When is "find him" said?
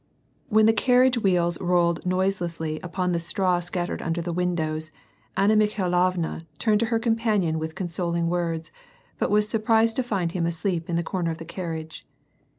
10.01-10.47